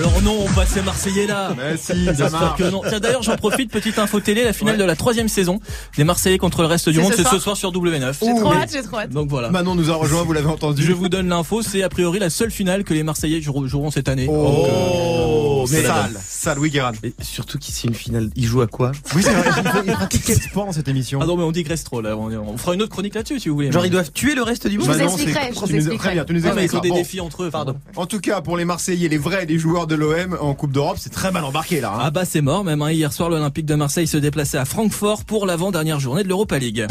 [0.00, 1.52] Alors non, on passe les Marseillais là.
[1.54, 2.58] Mais si, ça sûr marche.
[2.58, 2.80] que non.
[2.88, 5.60] Tiens, d'ailleurs, j'en profite, petite info télé, la finale de la troisième saison
[5.98, 8.14] des Marseillais contre le reste du monde, ce c'est ce soir sur W9.
[8.24, 9.10] J'ai trop hâte, j'ai trop hâte.
[9.10, 9.50] Donc voilà.
[9.50, 10.82] Manon nous a rejoint, vous l'avez entendu.
[10.82, 13.90] Je vous donne l'info, c'est a priori la seule finale que les Marseillais joueront, joueront
[13.90, 14.26] cette année.
[14.30, 16.92] Oh, Donc, euh, mais sale, sale, oui, Guérin.
[17.02, 18.30] Et surtout qu'il c'est une finale.
[18.36, 19.50] Il joue à quoi Oui, c'est vrai.
[19.86, 22.26] Il, pratique quel sport dans cette émission Ah non mais on digresse trop là, on,
[22.32, 23.72] on fera une autre chronique là-dessus si vous voulez.
[23.72, 24.88] Genre ils doivent tuer le reste du monde.
[24.88, 25.96] Je vous Bah expliquerai, je vous.
[25.98, 26.78] Très bien, tu nous mais ils expliqueras.
[26.78, 26.94] ont des Bon.
[26.96, 27.50] défis entre eux.
[27.50, 27.76] Pardon.
[27.96, 30.96] En tout cas, pour les Marseillais, les vrais, les joueurs de l'OM en Coupe d'Europe,
[31.00, 31.92] c'est très mal embarqué là.
[31.94, 31.98] hein.
[32.02, 32.90] Ah bah c'est mort même hein.
[32.90, 36.86] hier soir l'Olympique de Marseille se déplaçait à Francfort pour l'avant-dernière journée de l'Europa League.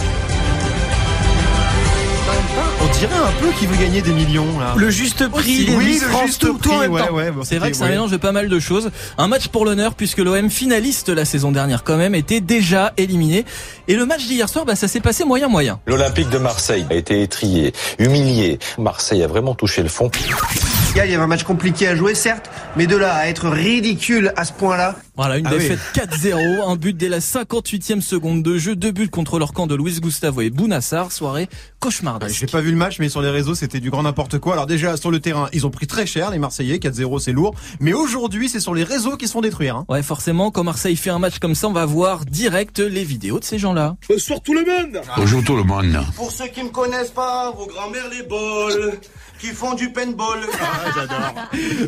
[2.99, 4.73] Dirait un peu qu'il veut gagner des millions là.
[4.75, 7.13] Le juste prix, les oui, le France, juste tout, tout en prix, même ouais, temps.
[7.13, 8.91] ouais, bon, C'est vrai que c'est un mélange de pas mal de choses.
[9.17, 13.45] Un match pour l'honneur puisque l'OM finaliste la saison dernière quand même était déjà éliminé.
[13.87, 15.79] Et le match d'hier soir, bah, ça s'est passé moyen moyen.
[15.87, 18.59] L'Olympique de Marseille a été étrié, humilié.
[18.77, 20.11] Marseille a vraiment touché le fond.
[20.95, 24.33] Il y avait un match compliqué à jouer, certes, mais de là à être ridicule
[24.35, 24.97] à ce point-là.
[25.15, 25.59] Voilà, une Ah oui.
[25.59, 29.65] défaite 4-0, un but dès la 58e seconde de jeu, deux buts contre leur camp
[29.65, 31.47] de Luis Gustavo et Bounassar, soirée
[31.79, 32.37] cauchemardesque.
[32.39, 34.53] J'ai pas vu le match, mais sur les réseaux, c'était du grand n'importe quoi.
[34.53, 36.77] Alors déjà, sur le terrain, ils ont pris très cher, les Marseillais.
[36.79, 37.55] 4-0, c'est lourd.
[37.79, 39.77] Mais aujourd'hui, c'est sur les réseaux qu'ils se font détruire.
[39.77, 39.85] hein.
[39.87, 43.39] Ouais, forcément, quand Marseille fait un match comme ça, on va voir direct les vidéos
[43.39, 43.95] de ces gens-là.
[44.09, 45.97] Bonsoir tout le monde Bonjour tout le monde.
[46.15, 48.99] Pour ceux qui me connaissent pas, vos grands-mères les bols,
[49.39, 50.39] qui font du paintball.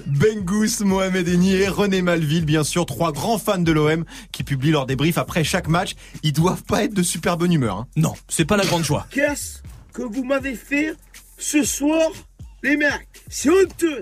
[0.08, 4.72] Bengus, Mohamed Eni et René Malville, bien sûr, trois grands fans de l'OM qui publient
[4.72, 5.96] leur débrief après chaque match.
[6.24, 7.78] Ils doivent pas être de super bonne humeur.
[7.78, 7.88] hein.
[7.96, 9.06] Non, c'est pas la grande joie.
[9.12, 9.60] Qu'est-ce
[9.94, 10.94] que vous m'avez fait
[11.38, 12.10] ce soir,
[12.64, 13.08] les mecs?
[13.30, 14.02] C'est honteux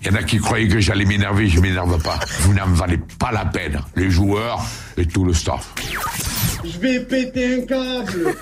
[0.00, 2.20] Il y en a qui croyaient que j'allais m'énerver, je m'énerve pas.
[2.40, 4.64] Vous n'en valez pas la peine, les joueurs
[4.96, 5.72] et tout le staff.
[6.64, 8.34] Je vais péter un câble.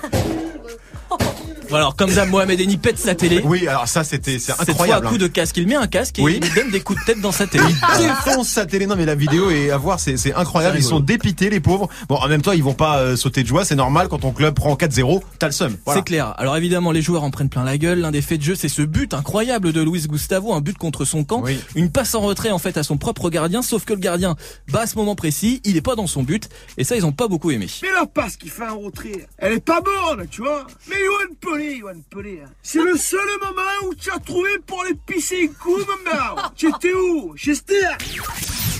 [1.69, 3.41] Voilà, alors comme ça, Mohamed Eni pète sa télé.
[3.43, 5.07] Oui, alors ça, c'était, c'est incroyable.
[5.07, 5.17] coup hein.
[5.17, 6.39] de casque, il met un casque et Oui.
[6.41, 7.63] il donne des coups de tête dans sa télé.
[7.99, 8.85] Il défonce sa télé.
[8.85, 10.77] Non, mais la vidéo est à voir, c'est, c'est incroyable.
[10.77, 11.89] Ils sont dépités, les pauvres.
[12.07, 13.65] Bon, en même temps, ils vont pas euh, sauter de joie.
[13.65, 15.21] C'est normal quand ton club prend 4-0.
[15.39, 15.75] T'as le seum.
[15.85, 15.99] Voilà.
[16.01, 16.35] C'est clair.
[16.37, 17.99] Alors évidemment, les joueurs en prennent plein la gueule.
[18.01, 21.03] L'un des faits de jeu, c'est ce but incroyable de Luis Gustavo, un but contre
[21.03, 21.59] son camp, Oui.
[21.73, 23.63] une passe en retrait en fait à son propre gardien.
[23.63, 24.35] Sauf que le gardien,
[24.71, 26.47] bah à ce moment précis, il est pas dans son but.
[26.77, 27.67] Et ça, ils ont pas beaucoup aimé.
[27.81, 31.35] Mais la passe qui fait un retrait, elle est pas bonne, tu vois Mais Yohan
[31.39, 35.53] Pelé, Yohan Pelé, c'est le seul moment où tu as trouvé pour les pisser un
[35.63, 37.33] coup, mon gars Tu étais où?
[37.35, 37.81] J'étais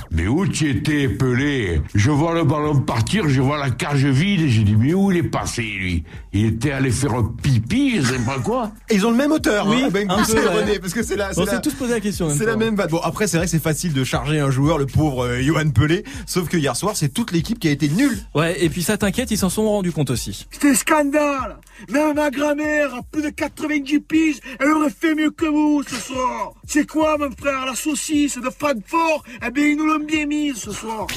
[0.09, 1.81] Mais où tu étais, Pelé?
[1.93, 5.11] Je vois le ballon partir, je vois la cage vide, et j'ai dit, mais où
[5.11, 6.03] il est passé, lui?
[6.33, 8.71] Il était allé faire pipi, je sais pas quoi.
[8.89, 9.67] Et ils ont le même auteur.
[9.67, 10.61] Oui, hein, Bengus un peu, et ouais.
[10.63, 12.29] René, parce que c'est la, c'est On s'est tous posé la question.
[12.29, 12.89] C'est la même vanne.
[12.89, 15.69] Bon, après, c'est vrai que c'est facile de charger un joueur, le pauvre euh, Johan
[15.69, 16.03] Pelé.
[16.25, 18.17] Sauf que hier soir, c'est toute l'équipe qui a été nulle.
[18.33, 20.47] Ouais, et puis ça t'inquiète, ils s'en sont rendus compte aussi.
[20.51, 21.57] C'était scandale
[21.89, 25.95] Même ma grand-mère, à plus de 90 piges, elle aurait fait mieux que vous ce
[25.95, 26.53] soir.
[26.67, 30.57] C'est quoi, mon frère, la saucisse de Francfort Eh bien, ils nous l'ont bien mise
[30.57, 31.07] ce soir.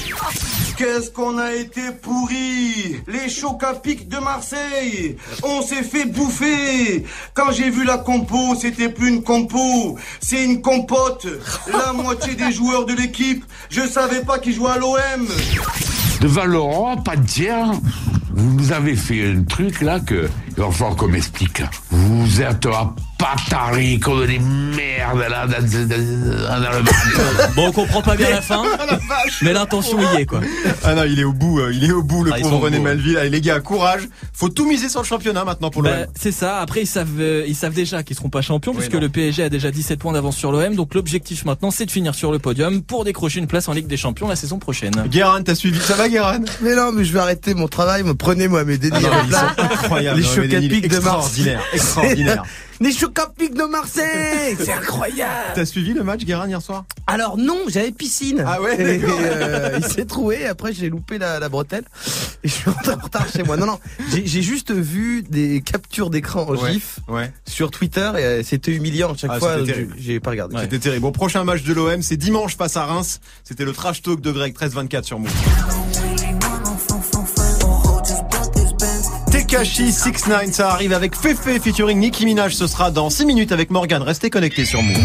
[0.77, 5.17] Qu'est-ce qu'on a été pourris Les chocs à pic de Marseille.
[5.43, 7.05] On s'est fait bouffer.
[7.33, 11.27] Quand j'ai vu la compo, c'était plus une compo, c'est une compote.
[11.71, 15.27] La moitié des joueurs de l'équipe, je savais pas qu'ils jouaient à l'OM
[16.21, 17.71] Devant l'Europe entière,
[18.39, 21.61] vous nous avez fait un truc là que, il va falloir qu'on m'explique.
[21.91, 26.83] Vous êtes à patari comme des merdes là dans, dans- dans- dans le
[27.55, 28.63] Bon, on comprend pas bien la fin,
[29.41, 30.39] mais l'intention y est quoi.
[30.83, 32.55] Ah non, il est au bout, euh, il est au bout, le Ah, ils pauvre
[32.55, 32.79] sont René.
[32.79, 33.17] Malville.
[33.17, 34.07] Allez, les gars, courage.
[34.33, 36.07] Faut tout miser sur le championnat maintenant pour Bah, l'OM.
[36.17, 36.59] c'est ça.
[36.59, 39.01] Après, ils savent, euh, ils savent déjà qu'ils seront pas champions Oui, puisque non.
[39.01, 40.75] le PSG a déjà 17 points d'avance sur l'OM.
[40.75, 43.87] Donc l'objectif maintenant, c'est de finir sur le podium pour décrocher une place en Ligue
[43.87, 44.93] des Champions la saison prochaine.
[45.09, 46.39] Guérin, t'as suivi Ça va, Guérin?
[46.61, 49.21] Mais non, mais je vais arrêter mon travail, me prenez-moi mes dénis Ah non, à
[49.23, 49.53] ils plat.
[49.57, 50.19] sont incroyables.
[50.19, 50.95] Les Non, chocs mais à il est pic de.
[50.95, 52.43] Extraordinaire, extraordinaire.
[52.81, 52.91] Les
[53.37, 54.55] pic de Marseille?
[54.57, 56.85] C'est incroyable T'as suivi le match, Guérin, hier soir?
[57.07, 58.43] Alors non, j'avais piscine.
[58.45, 61.83] Ah ouais, Et, euh, Il s'est trouvé, après j'ai loupé la, la bretelle.
[62.43, 63.57] Et je suis en retard chez moi.
[63.57, 63.79] Non, non,
[64.13, 67.31] j'ai juste vu des captures d'écran en Ouais, GIF Ouais.
[67.45, 69.65] sur Twitter et euh, c'était humiliant à chaque Ah, fois.
[69.65, 70.55] j'ai- J'ai pas regardé.
[70.55, 70.61] Ouais.
[70.63, 71.01] C'était terrible.
[71.01, 73.19] Bon, prochain match de l'OM, c'est dimanche face à Reims.
[73.43, 75.29] C'était le trash talk de Greg 13-24 sur Move.
[79.49, 82.53] Tekashi 69, ça arrive avec Fefe featuring Nicki Minaj.
[82.53, 84.03] Ce sera dans 6 minutes avec Morgan.
[84.03, 84.95] Restez connectés sur Move.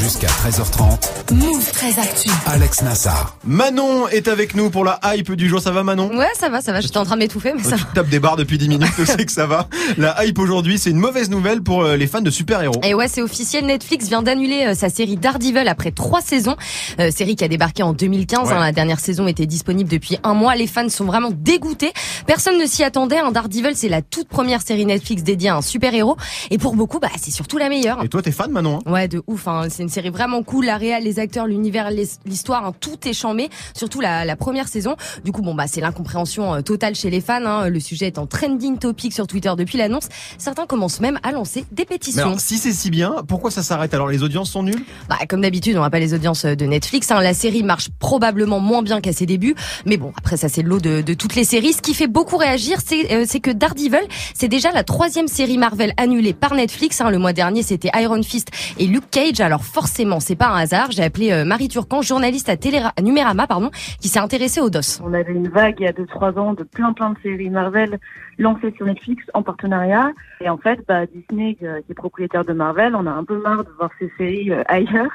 [0.00, 2.30] Jusqu'à 13h30, Move très actu.
[2.46, 3.36] Alex Nassar.
[3.44, 5.60] Manon est avec nous pour la hype du jour.
[5.60, 6.16] Ça va Manon?
[6.16, 6.80] Ouais, ça va, ça va.
[6.80, 9.04] J'étais en train de m'étouffer, mais ça Tu tapes des barres depuis 10 minutes, je
[9.04, 9.66] sais que ça va.
[9.98, 12.80] La hype aujourd'hui, c'est une mauvaise nouvelle pour euh, les fans de super-héros.
[12.84, 13.66] Et ouais, c'est officiel.
[13.66, 16.54] Netflix vient d'annuler euh, sa série Daredevil après trois saisons.
[17.00, 18.46] Euh, série qui a débarqué en 2015.
[18.48, 18.54] Ouais.
[18.54, 18.60] hein.
[18.60, 20.54] la dernière saison était disponible depuis un mois.
[20.54, 21.92] Les fans sont vraiment dégoûtés.
[22.26, 23.18] Personne ne s'y attendait.
[23.18, 26.16] Un Daredevil C'est la toute première série Netflix dédiée à un super-héros.
[26.50, 28.02] Et pour beaucoup, bah, c'est surtout la meilleure.
[28.04, 28.90] Et toi, t'es fan, Manon hein?
[28.92, 29.48] Ouais, de ouf.
[29.48, 29.66] Hein.
[29.70, 30.66] C'est une série vraiment cool.
[30.66, 31.90] La réal, les acteurs, l'univers,
[32.26, 33.48] l'histoire, hein, tout est chambé.
[33.74, 34.96] Surtout la, la première saison.
[35.24, 37.44] Du coup, bon bah c'est l'incompréhension euh, totale chez les fans.
[37.44, 37.68] Hein.
[37.68, 40.08] Le sujet est en trending topic sur Twitter depuis l'annonce.
[40.38, 42.22] Certains commencent même à lancer des Mais pétitions.
[42.22, 43.94] alors, si c'est si bien, pourquoi ça s'arrête?
[43.94, 44.84] Alors, les audiences sont nulles?
[45.08, 47.10] Bah, comme d'habitude, on n'a pas les audiences de Netflix.
[47.10, 47.20] Hein.
[47.20, 49.54] La série marche probablement moins bien qu'à ses débuts,
[49.86, 51.72] mais bon, après ça c'est le lot de, de toutes les séries.
[51.72, 55.56] Ce qui fait beaucoup réagir, c'est euh, c'est que Daredevil, c'est déjà la troisième série
[55.56, 57.00] Marvel annulée par Netflix.
[57.00, 57.10] Hein.
[57.10, 59.38] Le mois dernier, c'était Iron Fist et Luke Cage.
[59.40, 60.90] Alors forcément, c'est pas un hasard.
[60.90, 63.70] J'ai appelé euh, Marie Turcan, journaliste à, Téléra- à Numérama, pardon,
[64.00, 65.00] qui s'est intéressée au DOS.
[65.04, 68.00] On avait une vague il y a 2-3 ans de plein plein de séries Marvel
[68.38, 70.10] lancées sur Netflix en partenariat.
[70.40, 73.40] Et en fait, bah, Disney, euh, qui est propriétaire de Marvel, on a un peu
[73.40, 75.12] marre de voir ces séries euh, ailleurs.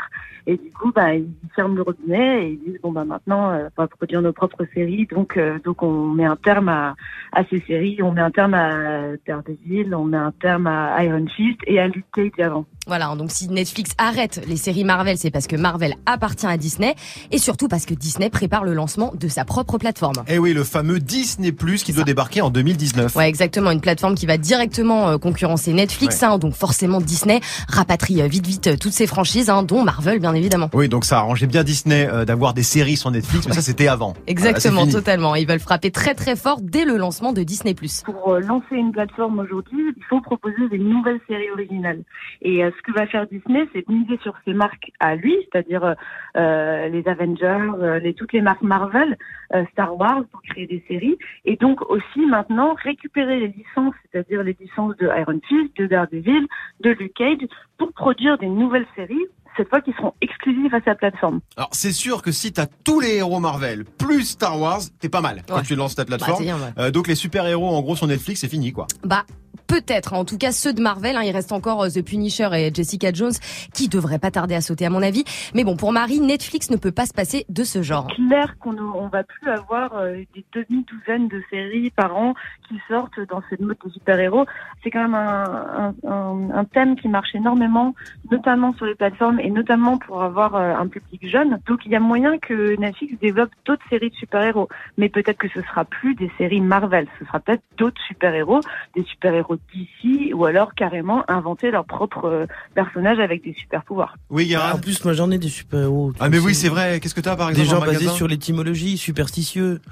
[0.50, 3.68] Et du coup, bah, ils ferment le robinet et ils disent bon bah maintenant, euh,
[3.78, 5.06] on va produire nos propres séries.
[5.12, 6.96] Donc, euh, donc on met un terme à,
[7.34, 8.00] à ces séries.
[8.02, 11.88] On met un terme à Daredevil, on met un terme à Iron Fist et à
[11.90, 12.66] Luke Cage avant.
[12.88, 16.56] Voilà, hein, donc si Netflix arrête les séries Marvel, c'est parce que Marvel appartient à
[16.56, 16.96] Disney
[17.32, 20.24] et surtout parce que Disney prépare le lancement de sa propre plateforme.
[20.30, 23.07] Eh oui, le fameux Disney Plus qui doit débarquer en 2019.
[23.16, 26.28] Ouais, exactement, une plateforme qui va directement euh, concurrencer Netflix, Ouais.
[26.28, 27.40] hein, donc forcément Disney
[27.70, 30.70] rapatrie euh, vite vite euh, toutes ses franchises, hein, dont Marvel bien évidemment.
[30.74, 33.88] Oui, donc ça arrangeait bien Disney euh, d'avoir des séries sur Netflix, mais ça c'était
[33.88, 34.14] avant.
[34.28, 35.36] Exactement, Voilà, totalement.
[35.36, 37.76] Ils veulent frapper très très fort dès le lancement de Disney+.
[38.06, 42.02] Pour euh, lancer une plateforme aujourd'hui, il faut proposer des nouvelles séries originales.
[42.42, 45.36] Et euh, ce que va faire Disney, c'est de miser sur ses marques à lui,
[45.52, 45.96] c'est-à-dire
[46.36, 49.18] les Avengers, euh, les, toutes les marques Marvel,
[49.54, 51.18] euh, Star Wars, pour créer des séries.
[51.46, 56.48] Et donc aussi maintenant récupérer les licences, c'est-à-dire les licences de Iron Fist, de Daredevil,
[56.82, 60.96] de Luke Cage, pour produire des nouvelles séries, cette fois qui seront exclusives à sa
[60.96, 61.40] plateforme.
[61.56, 65.22] Alors c'est sûr que si t'as tous les héros Marvel plus Star Wars, t'es pas
[65.22, 66.40] mal quand tu lances ta plateforme.
[66.40, 66.74] Bah, bien, ouais.
[66.78, 68.88] Euh, donc les super héros en gros sur Netflix, c'est fini quoi.
[69.04, 69.26] Bah
[69.68, 70.18] peut-être, hein.
[70.20, 73.12] en tout cas ceux de Marvel, hein, il reste encore euh, The Punisher et Jessica
[73.14, 73.34] Jones
[73.74, 75.24] qui devraient pas tarder à sauter à mon avis.
[75.54, 78.08] Mais bon, pour Marie, Netflix ne peut pas se passer de ce genre.
[78.08, 82.34] clair qu'on ne- on va plus avoir euh, des demi-douzaines de séries par an
[82.68, 84.46] qui sortent dans cette mode de super-héros.
[84.84, 87.94] C'est quand même un, un, un- un thème qui marche énormément,
[88.32, 91.60] notamment sur les plateformes et notamment pour avoir euh, un public jeune.
[91.68, 94.68] Donc il y a moyen que Netflix développe d'autres séries de super-héros.
[94.98, 98.62] Mais peut-être que ce sera plus des séries Marvel, ce sera peut-être d'autres super-héros,
[98.96, 104.16] des super-héros d'ici ou alors carrément inventer leur propre euh, personnage avec des super-pouvoirs.
[104.30, 104.74] Oui, Guérin.
[104.74, 106.14] En plus, moi j'en ai des super-héros.
[106.20, 107.00] Ah mais oui, c'est vrai.
[107.00, 109.82] Qu'est-ce que t'as par exemple Des gens basés sur l'étymologie, superstitieux.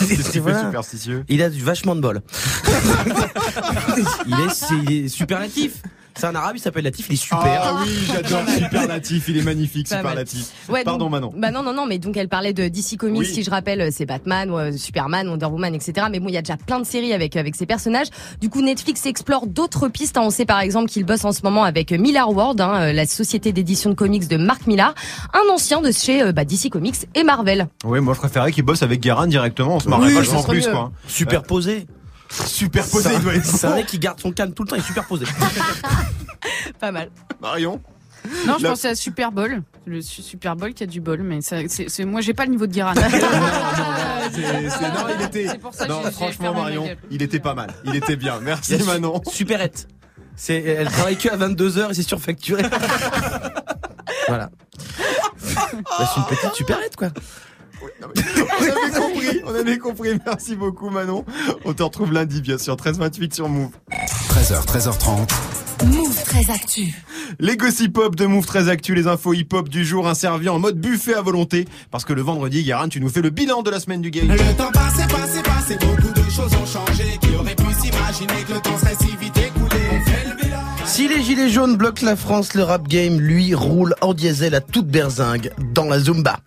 [0.00, 0.60] Fait Voilà.
[0.64, 2.20] superstitieux Il a du vachement de bol.
[4.26, 5.82] il, est, c'est- il est superlatif.
[6.16, 7.40] C'est un arabe, il s'appelle Latif, il est super.
[7.44, 10.04] Ah oui, j'adore superlatif, il est magnifique Pas mal.
[10.26, 10.46] superlatif.
[10.68, 11.32] Ouais, Pardon donc- Manon.
[11.36, 13.26] Bah non, non, non, mais donc elle parlait de DC Comics, Oui.
[13.26, 16.06] si je rappelle, c'est Batman, euh, Superman, Wonder Woman, etc.
[16.10, 18.08] Mais bon, il y a déjà plein de séries avec, avec ces personnages.
[18.40, 20.16] Du coup, Netflix explore d'autres pistes.
[20.18, 20.22] hein.
[20.24, 23.06] On sait par exemple qu'il bosse en ce moment avec Millar World, hein, euh, la
[23.06, 24.94] société d'édition de comics de Mark Millar,
[25.32, 27.68] un ancien de chez euh, bah, DC Comics et Marvel.
[27.84, 30.66] Oui, moi je préférais qu'il bosse avec Guérin directement, on se marrait Oui, vachement plus
[30.66, 30.72] mieux.
[30.72, 30.92] quoi.
[31.06, 31.86] Superposé.
[32.30, 34.80] Superposé, il doit être C'est un mec qui garde son calme tout le temps, il
[34.80, 35.26] est superposé.
[36.80, 37.10] Pas mal.
[37.40, 37.82] Marion
[38.46, 39.62] Non, je La- pensais à Super Bowl.
[39.86, 41.56] Le su- Super Bowl qui a du bol, mais ça,
[42.06, 42.94] moi j'ai pas le niveau de Guérin.
[42.94, 43.02] Non,
[45.18, 45.46] il était.
[45.72, 47.72] Ça non, franchement, Marion, il était pas mal.
[47.84, 48.38] Il était bien.
[48.40, 49.20] Merci Manon.
[49.28, 49.88] su- Superette.
[50.36, 52.62] C'est, elle travaille que à 22h et c'est surfacturé.
[54.28, 54.48] voilà.
[54.48, 57.08] Bah, c'est une petite superette, quoi.
[58.00, 60.10] On avait compris, on avait compris.
[60.26, 61.24] Merci beaucoup Manon.
[61.64, 63.70] On te retrouve lundi, bien sûr, 13-28 sur Move.
[64.30, 65.28] 13h, 13h30.
[65.86, 66.94] Move très actu.
[67.38, 70.58] Les gossip hop de Move très actu, les infos hip hop du jour, servi en
[70.58, 71.66] mode buffet à volonté.
[71.90, 74.28] Parce que le vendredi, Guérin, tu nous fais le bilan de la semaine du game.
[74.28, 77.18] Le temps passé, passé, passé, beaucoup de choses ont changé.
[77.22, 80.58] Qui aurait pu s'imaginer que le temps serait si vite écoulé On fait le bilan.
[80.84, 84.60] Si les gilets jaunes bloquent la France, le rap game, lui, roule en diesel à
[84.60, 86.40] toute berzingue dans la Zumba.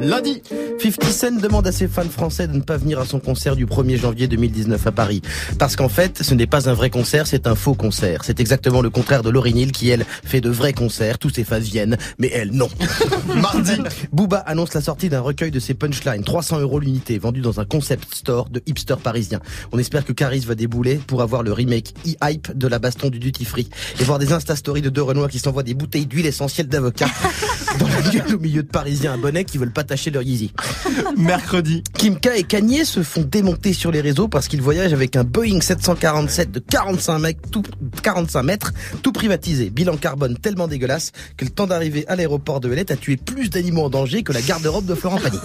[0.00, 0.42] Lundi,
[0.80, 3.66] 50 Cent demande à ses fans français de ne pas venir à son concert du
[3.66, 5.20] 1er janvier 2019 à Paris.
[5.58, 8.24] Parce qu'en fait, ce n'est pas un vrai concert, c'est un faux concert.
[8.24, 11.18] C'est exactement le contraire de Lauryn Hill qui, elle, fait de vrais concerts.
[11.18, 12.70] Tous ses fans viennent, mais elle, non.
[13.36, 13.72] Mardi,
[14.10, 16.24] Booba annonce la sortie d'un recueil de ses punchlines.
[16.24, 19.40] 300 euros l'unité, vendu dans un concept store de hipster parisien.
[19.72, 23.18] On espère que Caris va débouler pour avoir le remake e-hype de la baston du
[23.18, 23.68] duty free.
[24.00, 27.08] Et voir des Insta Stories de deux Renois qui s'envoient des bouteilles d'huile essentielle d'avocat.
[27.78, 30.52] dans la gueule au milieu de Parisiens à bonnet qui veulent pas tâcher leur Yeezy.
[31.16, 31.82] Mercredi.
[31.94, 35.24] Kim K et Kanye se font démonter sur les réseaux parce qu'ils voyagent avec un
[35.24, 37.62] Boeing 747 de 45 mètres, tout,
[38.02, 39.70] 45 mètres, tout privatisé.
[39.70, 43.50] Bilan carbone tellement dégueulasse que le temps d'arriver à l'aéroport de Vélette a tué plus
[43.50, 45.38] d'animaux en danger que la garde-robe de Florent Pagny.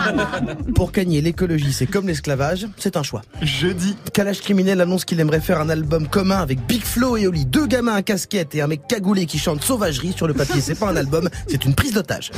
[0.74, 3.22] Pour Kanye, l'écologie, c'est comme l'esclavage, c'est un choix.
[3.40, 3.96] Jeudi.
[4.12, 7.66] Kalash criminel annonce qu'il aimerait faire un album commun avec Big Flo et Oli, deux
[7.66, 10.60] gamins à casquette et un mec cagoulé qui chante sauvagerie sur le papier.
[10.60, 12.30] C'est pas un album, c'est une prise d'otage.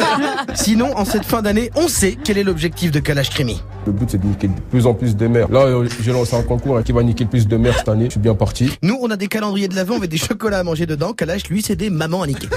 [0.54, 3.62] Sinon, en cette fin d'année, on sait quel est l'objectif de Kalash Crimi.
[3.86, 5.50] Le but, c'est de niquer de plus en plus de mères.
[5.50, 8.06] Là, euh, j'ai lancé un concours hein, qui va niquer plus de mères cette année.
[8.06, 8.70] Je suis bien parti.
[8.82, 11.12] Nous, on a des calendriers de l'avant avec des chocolats à manger dedans.
[11.12, 12.48] Kalash, lui, c'est des mamans à niquer.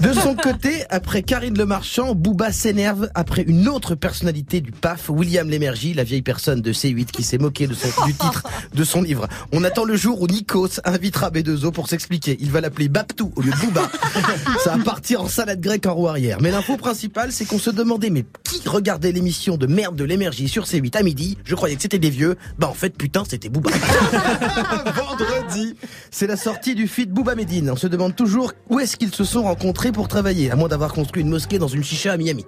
[0.00, 5.08] De son côté, après Karine Le Marchand, Booba s'énerve après une autre personnalité du PAF,
[5.08, 8.42] William Lémergie, la vieille personne de C8 qui s'est moqué de son, du titre
[8.74, 9.28] de son livre.
[9.52, 12.36] On attend le jour où Nikos invitera B2O pour s'expliquer.
[12.40, 13.88] Il va l'appeler Baptou au lieu de Booba.
[14.64, 16.38] Ça va partir en salade grecque en roue arrière.
[16.40, 20.48] Mais l'info principale, c'est qu'on se demandait, mais qui regardait l'émission de merde de l'énergie
[20.48, 22.36] sur C8 à midi Je croyais que c'était des vieux.
[22.58, 23.70] Bah en fait, putain, c'était Booba.
[24.94, 25.74] Vendredi.
[26.10, 27.70] C'est la sortie du feat Booba Medine.
[27.70, 30.92] On se demande toujours où est-ce qu'ils se sont rencontrés pour travailler, à moins d'avoir
[30.92, 32.44] construit une mosquée dans une chicha à Miami.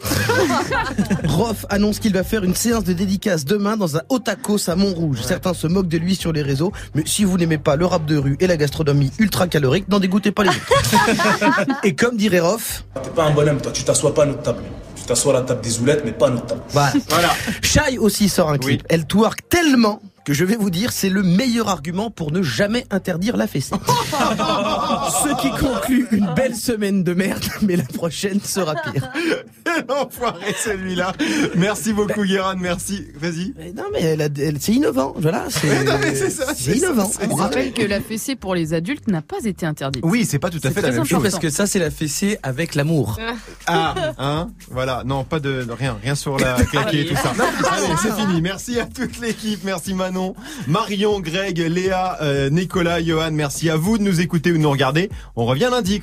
[1.25, 5.23] Rof annonce qu'il va faire une séance de dédicace demain dans un Otakos à Montrouge.
[5.23, 8.07] Certains se moquent de lui sur les réseaux, mais si vous n'aimez pas le rap
[8.07, 11.79] de rue et la gastronomie ultra calorique, n'en dégoûtez pas les autres.
[11.85, 14.63] et comme dirait Rof, T'es pas un bonhomme, toi, tu t'assois pas à notre table.
[15.09, 16.61] T'assois à la table des oulettes, mais pas à notre table.
[16.71, 17.31] Voilà.
[17.63, 18.83] Shai aussi sort un clip.
[18.91, 22.85] Elle twerk tellement que je vais vous dire, c'est le meilleur argument pour ne jamais
[22.91, 23.75] interdire la fessée.
[25.25, 29.09] Ce qui conclut une belle semaine de merde, mais la prochaine sera pire.
[29.89, 31.15] L'enfoiré celui-là.
[31.55, 33.07] Merci beaucoup Guérin, merci.
[33.19, 33.55] Vas-y.
[33.75, 35.47] Non mais elle a- elle- c'est innovant, voilà.
[35.49, 35.69] C'est
[36.77, 37.11] innovant.
[37.11, 40.03] c'est On rappelle que la fessée pour les adultes n'a pas été interdite.
[40.05, 41.23] Oui, c'est pas tout à fait la même chose.
[41.23, 43.19] Parce que ça, c'est la fessée avec l'amour.
[43.67, 45.05] Ah, hein, voilà.
[45.07, 47.33] Non, pas de rien, rien sur la claquée et tout ça.
[47.71, 48.43] Allez, c'est fini.
[48.43, 49.61] Merci à toute l'équipe.
[49.65, 49.95] Merci
[50.67, 53.31] Marion, Greg, Léa, euh, Nicolas, Johan.
[53.33, 55.11] Merci à vous de nous écouter ou de nous regarder.
[55.37, 55.97] On revient lundi.